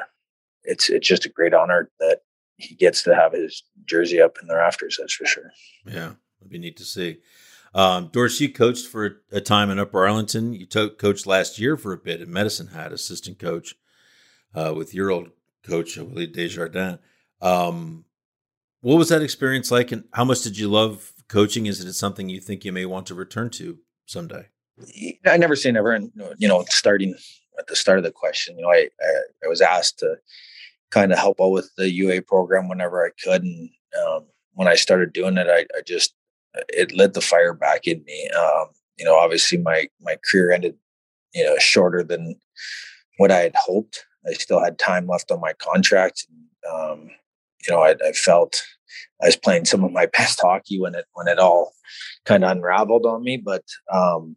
[0.63, 2.21] it's it's just a great honor that
[2.57, 4.97] he gets to have his jersey up in the rafters.
[4.99, 5.51] That's for sure.
[5.85, 7.17] Yeah, it'd be neat to see.
[7.75, 10.53] Um, Doris, you coached for a time in Upper Arlington.
[10.53, 13.75] You to- coached last year for a bit at Medicine Hat, assistant coach
[14.53, 15.31] uh, with your old
[15.63, 16.99] coach, Willie Desjardins.
[17.41, 18.05] Um,
[18.81, 21.65] what was that experience like, and how much did you love coaching?
[21.65, 24.47] Is it something you think you may want to return to someday?
[25.25, 27.15] I never say never, and you know, starting
[27.59, 30.15] at the start of the question, you know, I I, I was asked to
[30.91, 33.69] kind of help out with the UA program whenever I could, and
[34.05, 36.13] um, when I started doing it, I, I just
[36.69, 38.29] it lit the fire back in me.
[38.29, 40.75] Um, you know, obviously my my career ended,
[41.33, 42.35] you know, shorter than
[43.17, 44.05] what I had hoped.
[44.27, 46.25] I still had time left on my contract.
[46.29, 47.09] And, um,
[47.65, 48.63] you know, I, I, felt
[49.21, 51.73] I was playing some of my best hockey when it when it all
[52.25, 53.37] kind of unraveled on me.
[53.37, 54.35] But um,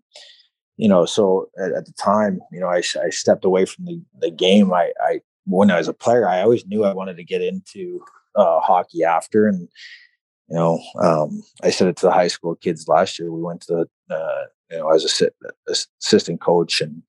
[0.77, 4.03] you know, so at, at, the time, you know, I, I stepped away from the,
[4.21, 4.73] the game.
[4.73, 8.05] I, I when I was a player, I always knew I wanted to get into
[8.35, 9.69] uh, hockey after, and
[10.49, 13.33] you know, um, I said it to the high school kids last year.
[13.33, 15.31] We went to the, uh, you know, as a
[16.01, 17.03] assistant coach, and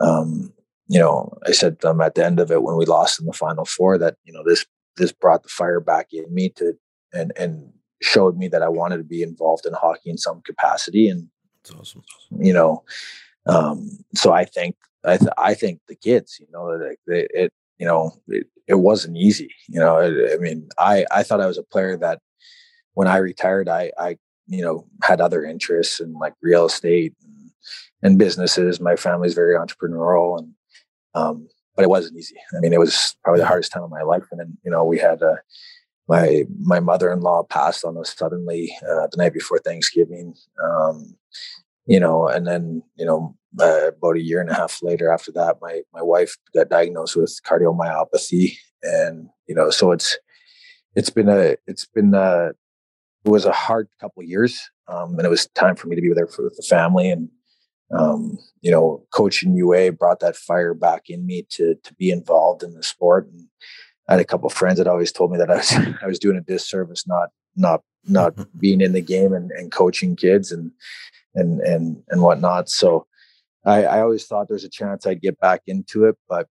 [0.00, 0.52] um,
[0.88, 3.26] you know, I said to them at the end of it when we lost in
[3.26, 4.66] the final four that you know this
[4.98, 6.74] this brought the fire back in me to
[7.12, 11.08] and and showed me that I wanted to be involved in hockey in some capacity,
[11.08, 11.28] and
[11.64, 12.02] That's awesome.
[12.38, 12.84] You know,
[13.46, 17.52] um, so I think I th- I think the kids, you know, that it, it
[17.78, 19.50] you know it, it wasn't easy.
[19.68, 22.20] You know, I, I mean, I I thought I was a player that
[22.98, 27.50] when I retired, I, I, you know, had other interests in like real estate and,
[28.02, 28.80] and businesses.
[28.80, 30.54] My family's very entrepreneurial and,
[31.14, 32.34] um, but it wasn't easy.
[32.56, 34.24] I mean, it was probably the hardest time of my life.
[34.32, 35.36] And then, you know, we had, uh,
[36.08, 40.34] my, my mother-in-law passed on us suddenly, uh, the night before Thanksgiving.
[40.60, 41.14] Um,
[41.86, 45.30] you know, and then, you know, uh, about a year and a half later after
[45.32, 48.56] that, my, my wife got diagnosed with cardiomyopathy.
[48.82, 50.18] And, you know, so it's,
[50.96, 52.48] it's been a, it's been a,
[53.24, 56.02] it was a hard couple of years, um, and it was time for me to
[56.02, 57.08] be there for, with the family.
[57.08, 57.28] And
[57.96, 62.62] um, you know, coaching UA brought that fire back in me to to be involved
[62.62, 63.28] in the sport.
[63.28, 63.46] And
[64.08, 65.72] I had a couple of friends that always told me that I was
[66.02, 70.16] I was doing a disservice not not not being in the game and, and coaching
[70.16, 70.70] kids and
[71.34, 72.68] and and and whatnot.
[72.68, 73.06] So
[73.64, 76.46] I, I always thought there's a chance I'd get back into it, but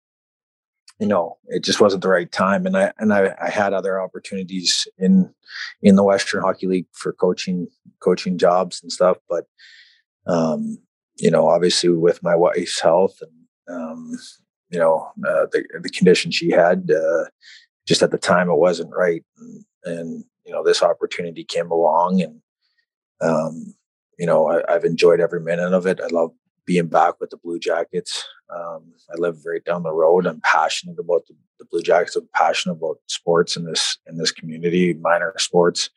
[0.99, 4.01] you know it just wasn't the right time and i and i, I had other
[4.01, 5.33] opportunities in
[5.83, 7.69] in the western hockey league for coaching
[8.01, 9.45] coaching jobs and stuff but
[10.27, 10.79] um
[11.19, 14.13] you know obviously with my wife's health and um
[14.71, 17.25] you know uh, the the condition she had uh
[17.87, 22.21] just at the time it wasn't right and, and you know this opportunity came along
[22.21, 22.41] and
[23.21, 23.75] um
[24.19, 26.33] you know I, i've enjoyed every minute of it i love
[26.67, 28.25] being back with the Blue Jackets.
[28.55, 30.27] Um, I live right down the road.
[30.27, 32.17] I'm passionate about the, the, Blue Jackets.
[32.17, 35.89] I'm passionate about sports in this in this community, minor sports.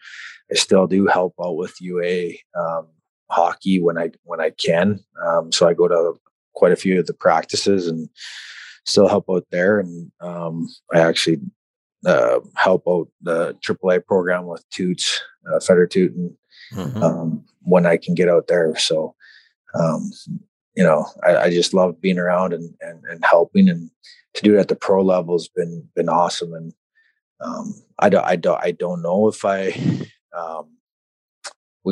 [0.51, 2.87] I still do help out with UA um,
[3.29, 5.03] hockey when I when I can.
[5.25, 6.19] Um, so I go to
[6.53, 8.09] quite a few of the practices and
[8.85, 9.79] still help out there.
[9.79, 11.39] And um, I actually
[12.05, 16.35] uh, help out the AAA program with Toots, uh, Fedor Tyutin,
[16.73, 17.03] mm-hmm.
[17.03, 18.75] um, when I can get out there.
[18.77, 19.15] So
[19.75, 20.11] um,
[20.75, 23.91] you know, I, I, just love being around and, and, and helping and
[24.35, 26.53] to do it at the pro level has been, been awesome.
[26.53, 26.73] And,
[27.41, 29.71] um, I don't, I don't, I don't know if I,
[30.37, 30.77] um,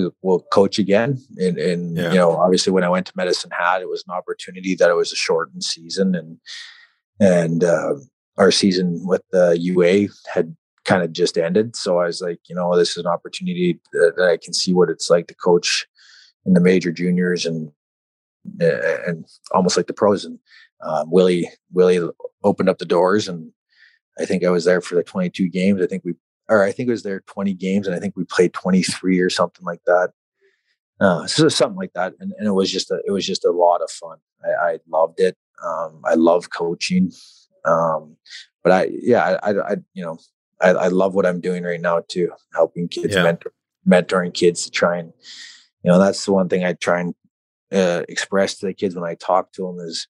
[0.03, 1.17] we will coach again.
[1.37, 2.09] And, and yeah.
[2.09, 4.95] you know, obviously when I went to Medicine Hat, it was an opportunity that it
[4.95, 6.37] was a shortened season and,
[7.19, 7.95] and, uh,
[8.37, 10.55] our season with the UA had
[10.85, 11.75] kind of just ended.
[11.75, 14.73] So I was like, you know, this is an opportunity that, that I can see
[14.73, 15.85] what it's like to coach
[16.45, 17.71] in the major juniors and
[18.59, 20.23] and almost like the pros.
[20.23, 20.39] And
[20.81, 21.99] um, Willie Willie
[22.43, 23.51] opened up the doors, and
[24.17, 25.81] I think I was there for the 22 games.
[25.81, 26.13] I think we,
[26.49, 29.29] or I think it was their 20 games, and I think we played 23 or
[29.29, 30.11] something like that.
[30.99, 33.51] Uh, so something like that, and, and it was just a it was just a
[33.51, 34.17] lot of fun.
[34.43, 35.37] I, I loved it.
[35.63, 37.11] Um, I love coaching.
[37.65, 38.15] Um,
[38.63, 40.17] but I, yeah, I, I, I you know,
[40.61, 43.23] I, I, love what I'm doing right now too, helping kids, yeah.
[43.23, 43.53] mentor,
[43.87, 45.13] mentoring kids to try and,
[45.83, 47.15] you know, that's the one thing I try and
[47.71, 50.07] uh, express to the kids when I talk to them is,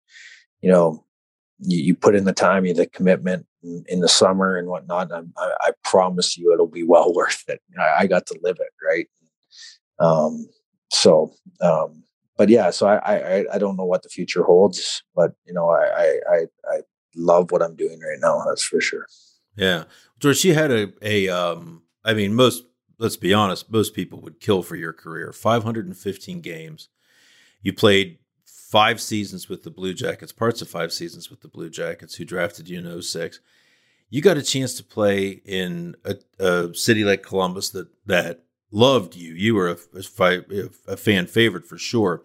[0.62, 1.06] you know,
[1.60, 3.46] you, you put in the time, you the commitment
[3.88, 5.12] in, the summer and whatnot.
[5.12, 7.62] I, I, promise you, it'll be well worth it.
[7.80, 9.08] I, I got to live it, right?
[10.00, 10.48] Um,
[10.92, 12.04] so, um,
[12.38, 15.70] but yeah, so I, I I don't know what the future holds, but you know,
[15.70, 16.82] I I I
[17.16, 18.44] love what I'm doing right now.
[18.48, 19.08] That's for sure.
[19.56, 19.86] Yeah,
[20.20, 21.82] George, you had a a um.
[22.06, 22.64] I mean, most
[23.00, 25.34] let's be honest, most people would kill for your career.
[25.34, 26.90] 515 games.
[27.62, 31.70] You played five seasons with the Blue Jackets, parts of five seasons with the Blue
[31.70, 33.40] Jackets, who drafted you in 06.
[34.10, 39.16] You got a chance to play in a, a city like Columbus that that loved
[39.16, 39.34] you.
[39.34, 42.24] You were a, a, a fan favorite for sure.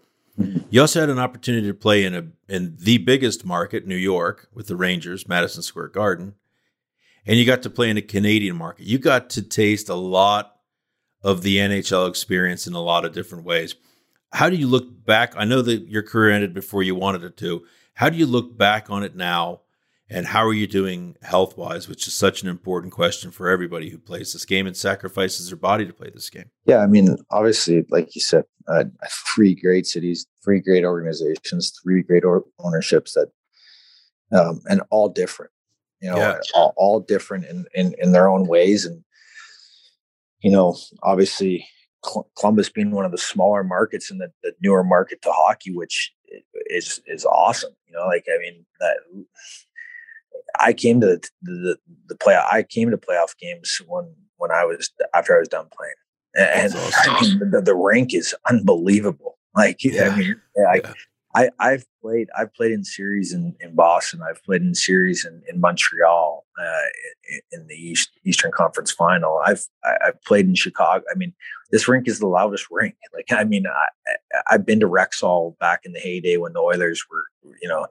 [0.71, 4.49] You also had an opportunity to play in a in the biggest market, New York,
[4.55, 6.35] with the Rangers, Madison Square Garden,
[7.27, 8.87] and you got to play in a Canadian market.
[8.87, 10.57] You got to taste a lot
[11.23, 13.75] of the NHL experience in a lot of different ways.
[14.33, 15.35] How do you look back?
[15.37, 17.65] I know that your career ended before you wanted it to.
[17.95, 19.61] How do you look back on it now
[20.13, 23.89] and how are you doing health wise, which is such an important question for everybody
[23.91, 26.51] who plays this game and sacrifices their body to play this game?
[26.67, 28.85] Yeah, I mean, obviously, like you said, uh,
[29.35, 33.31] three great cities, three great organizations, three great or- ownerships that,
[34.39, 35.51] um, and all different,
[36.01, 36.39] you know, yeah.
[36.55, 38.85] all, all different in, in, in their own ways.
[38.85, 39.03] And,
[40.43, 41.67] you know, obviously,
[42.37, 46.13] Columbus being one of the smaller markets and the, the newer market to hockey, which
[46.67, 47.73] is is awesome.
[47.87, 48.97] You know, like I mean that
[50.59, 51.77] I came to the, the,
[52.09, 52.37] the play.
[52.37, 56.75] I came to playoff games when when I was after I was done playing, and
[56.77, 57.15] awesome.
[57.15, 59.39] I mean the, the rink is unbelievable.
[59.55, 60.11] Like yeah.
[60.11, 60.93] I mean, I, yeah.
[61.35, 64.21] I I've played I've played in series in, in Boston.
[64.29, 66.89] I've played in series in, in Montreal uh,
[67.31, 69.41] in, in, the East Eastern Conference Final.
[69.45, 71.05] I've I, have played in Chicago.
[71.11, 71.33] I mean,
[71.71, 72.95] this rink is the loudest rink.
[73.15, 74.15] Like I mean, I,
[74.51, 77.25] I've been to Rexall back in the heyday when the Oilers were
[77.63, 77.87] you know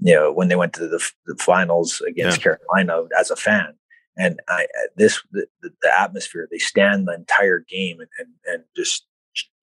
[0.00, 2.56] you know, when they went to the, the finals against yeah.
[2.56, 3.74] Carolina as a fan.
[4.16, 4.66] And I,
[4.96, 9.06] this, the, the, atmosphere, they stand the entire game and, and, and just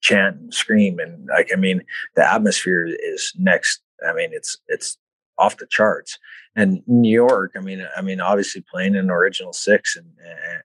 [0.01, 0.99] chant and scream.
[0.99, 1.83] And like, I mean,
[2.15, 3.81] the atmosphere is next.
[4.05, 4.97] I mean, it's, it's
[5.37, 6.19] off the charts.
[6.55, 10.07] And New York, I mean, I mean, obviously playing in original six and,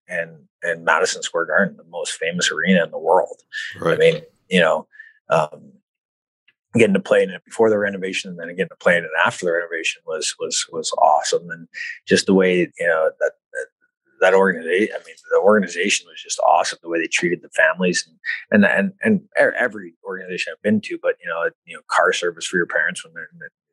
[0.09, 3.41] and, and Madison Square Garden, the most famous arena in the world.
[3.81, 3.95] Right.
[3.95, 4.89] I mean, you know,
[5.29, 5.73] um,
[6.79, 9.11] getting to play in it before the renovation and then getting to play in it
[9.25, 11.51] after the renovation was was was awesome.
[11.51, 11.69] And
[12.07, 13.67] just the way you know that that,
[14.21, 18.09] that organization i mean the organization was just awesome the way they treated the families
[18.51, 22.13] and and and, and every organization i've been to but you know you know car
[22.13, 23.29] service for your parents when they're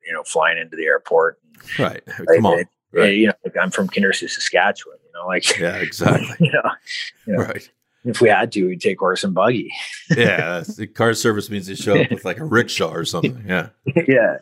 [0.06, 1.40] you know flying into the airport
[1.80, 2.04] right.
[2.36, 2.64] come on.
[2.92, 3.16] right.
[3.16, 6.36] you know like i'm from kindersley saskatchewan you know like yeah exactly.
[6.46, 6.72] you know,
[7.26, 7.44] you know.
[7.44, 7.70] Right
[8.06, 9.72] if we had to, we'd take horse and buggy.
[10.18, 13.44] yeah, the car service means they show up with like a rickshaw or something.
[13.48, 13.70] Yeah,
[14.08, 14.38] yeah.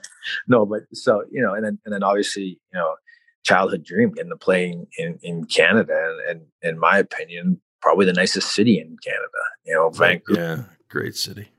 [0.48, 2.96] No, but so you know, and then and then obviously you know,
[3.44, 8.14] childhood dream getting to play in in Canada, and, and in my opinion, probably the
[8.14, 9.28] nicest city in Canada.
[9.66, 10.40] You know, Vancouver.
[10.40, 11.50] Yeah, great city.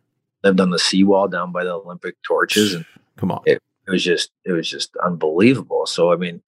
[0.43, 2.85] Lived on the seawall down by the Olympic torches, and
[3.17, 5.87] come on, it, it was just it was just unbelievable.
[5.87, 6.43] So I mean,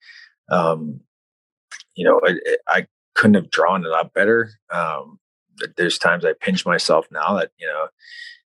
[0.50, 1.00] um,
[1.94, 4.50] you know, it, it, I couldn't have drawn it up better.
[4.72, 5.20] Um,
[5.76, 7.88] there's times I pinch myself now that you know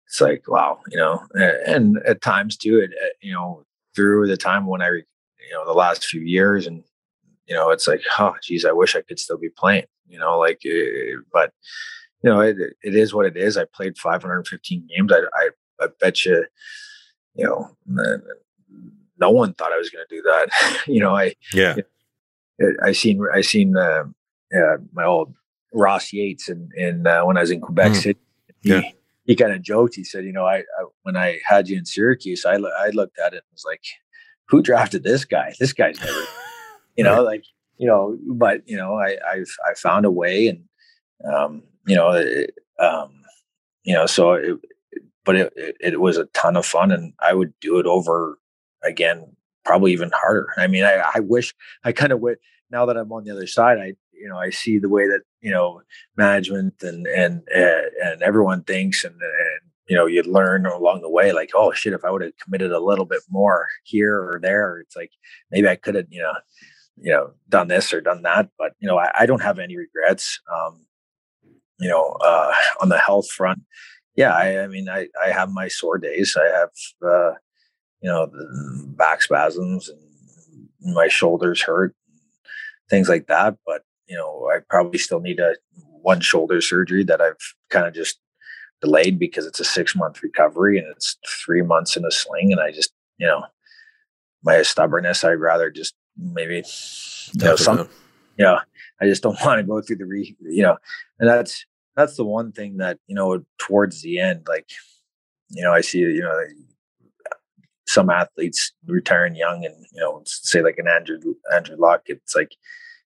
[0.06, 1.22] it's like wow, you know,
[1.66, 2.92] and at times too, it
[3.22, 6.84] you know through the time when I you know the last few years and
[7.48, 10.38] you know it's like oh geez, I wish I could still be playing, you know,
[10.38, 11.52] like eh, but
[12.24, 13.58] you know it, it is what it is.
[13.58, 15.12] I played 515 games.
[15.12, 15.50] I I,
[15.82, 16.46] I bet you,
[17.36, 17.70] you know.
[19.18, 20.84] No one thought I was going to do that.
[20.88, 21.78] you know, I yeah.
[22.84, 24.04] I seen I seen uh,
[24.56, 25.34] uh, my old
[25.76, 27.96] Ross Yates and in, uh, when I was in Quebec mm.
[27.96, 28.20] City.
[28.62, 28.82] He, yeah.
[29.26, 29.96] he kind of joked.
[29.96, 33.20] He said, "You know, I, I, when I had you in Syracuse, I I looked
[33.20, 33.82] at it and was like,
[34.48, 35.54] who drafted this guy?
[35.60, 36.24] This guy's never,
[36.98, 37.26] you know, right.
[37.26, 37.44] like
[37.78, 38.18] you know.
[38.28, 40.64] But you know, I I I found a way, and
[41.32, 43.22] um, you know, it, um,
[43.84, 44.58] you know, so it,
[45.26, 48.40] but it, it it was a ton of fun, and I would do it over
[48.84, 50.48] again, probably even harder.
[50.58, 51.54] I mean, I I wish
[51.84, 52.38] I kind of would
[52.72, 55.22] now that I'm on the other side, I you know I see the way that
[55.42, 55.82] you know
[56.18, 61.32] management and and and everyone thinks and, and you know you learn along the way
[61.32, 64.80] like oh shit if I would have committed a little bit more here or there
[64.80, 65.12] it's like
[65.52, 66.34] maybe I could have you know
[66.98, 69.78] you know done this or done that but you know I, I don't have any
[69.78, 70.86] regrets um
[71.80, 73.62] you know uh on the health front
[74.16, 76.70] yeah I, I mean I I have my sore days I have
[77.06, 77.36] uh
[78.06, 78.30] you know,
[78.96, 81.96] back spasms and my shoulders hurt,
[82.88, 83.56] things like that.
[83.66, 85.56] But you know, I probably still need a
[86.02, 87.38] one shoulder surgery that I've
[87.70, 88.20] kind of just
[88.82, 92.52] delayed because it's a six month recovery and it's three months in a sling.
[92.52, 93.44] And I just, you know,
[94.44, 96.64] my stubbornness, I'd rather just maybe,
[97.34, 97.90] you know, some,
[98.38, 98.60] you know,
[99.02, 100.78] I just don't want to go through the re, you know,
[101.20, 104.70] and that's, that's the one thing that, you know, towards the end, like,
[105.50, 106.40] you know, I see, you know,
[107.88, 111.20] some athletes retiring young and, you know, say like an Andrew,
[111.54, 112.56] Andrew Luck, it's like,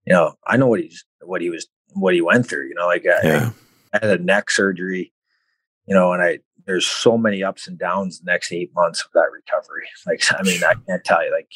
[0.08, 2.88] you know, I know what he's, what he was, what he went through, you know,
[2.88, 3.52] like yeah.
[3.94, 5.14] I, I had a neck surgery
[5.88, 9.12] you know, and I there's so many ups and downs the next eight months of
[9.14, 9.88] that recovery.
[10.06, 11.50] Like, I mean, I can't tell you, like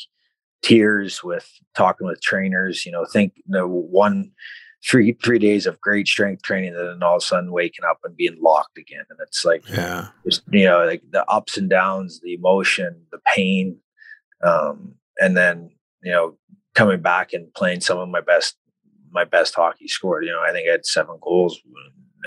[0.62, 4.32] tears with talking with trainers, you know, think you know, one
[4.84, 8.00] three three days of great strength training and then all of a sudden waking up
[8.04, 9.04] and being locked again.
[9.10, 13.20] And it's like yeah, just you know, like the ups and downs, the emotion, the
[13.36, 13.78] pain.
[14.44, 15.70] Um, and then,
[16.02, 16.38] you know,
[16.74, 18.56] coming back and playing some of my best
[19.12, 20.26] my best hockey scored.
[20.26, 21.60] You know, I think I had seven goals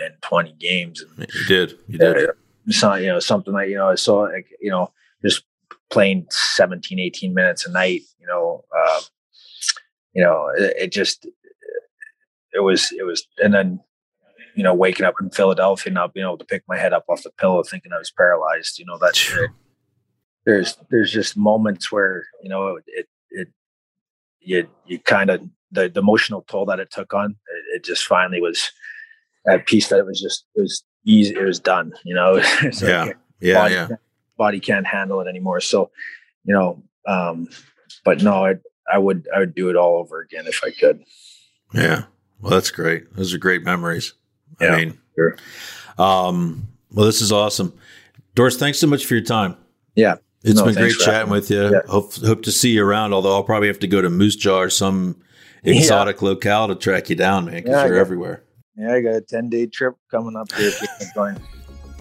[0.04, 1.02] in 20 games.
[1.02, 1.78] And, you did.
[1.88, 2.30] You did.
[2.82, 4.92] Uh, you know, something like, you know, I saw, like, you know,
[5.24, 5.44] just
[5.90, 9.02] playing 17, 18 minutes a night, you know, um,
[10.14, 11.26] you know, it, it, just,
[12.52, 13.80] it was, it was, and then,
[14.54, 17.22] you know, waking up in Philadelphia, not being able to pick my head up off
[17.22, 19.30] the pillow, thinking I was paralyzed, you know, that's,
[20.46, 23.48] there's, there's just moments where, you know, it, it,
[24.44, 25.42] you, you kind of,
[25.72, 28.70] the, the emotional toll that it took on, it, it just finally was,
[29.46, 32.40] at peace that it was just it was easy it was done you know?
[32.72, 33.12] So yeah.
[33.40, 33.88] yeah body, yeah.
[34.36, 35.60] body can't handle it anymore.
[35.60, 35.90] So
[36.44, 37.48] you know um
[38.04, 38.54] but no i
[38.90, 41.04] i would i would do it all over again if i could.
[41.72, 42.04] Yeah.
[42.40, 43.14] Well that's great.
[43.14, 44.14] Those are great memories.
[44.60, 45.36] Yeah, i mean sure.
[45.98, 47.74] um well this is awesome.
[48.34, 49.56] Doris thanks so much for your time.
[49.94, 51.80] Yeah it's no, been great chatting with you yeah.
[51.88, 54.58] hope hope to see you around although i'll probably have to go to moose jaw
[54.58, 55.20] or some
[55.64, 56.28] exotic yeah.
[56.28, 58.44] locale to track you down man because yeah, you're everywhere
[58.76, 60.72] yeah, I got a 10 day trip coming up here.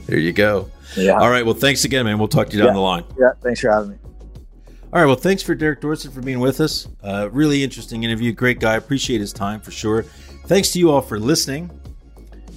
[0.08, 0.70] there you go.
[0.96, 1.14] Yeah.
[1.14, 1.46] All right.
[1.46, 2.18] Well, thanks again, man.
[2.18, 3.04] We'll talk to you down the line.
[3.20, 3.32] Yeah.
[3.42, 3.98] Thanks for having me.
[4.92, 5.06] All right.
[5.06, 6.88] Well, thanks for Derek Dorsett for being with us.
[7.04, 8.32] Uh, really interesting interview.
[8.32, 8.76] Great guy.
[8.76, 10.04] Appreciate his time for sure.
[10.46, 11.72] Thanks to you all for listening.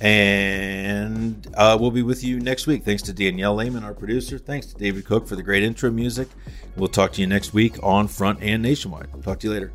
[0.00, 2.84] And uh, we'll be with you next week.
[2.84, 4.38] Thanks to Danielle Lehman, our producer.
[4.38, 6.28] Thanks to David Cook for the great intro music.
[6.76, 9.08] We'll talk to you next week on Front and Nationwide.
[9.22, 9.72] Talk to you later.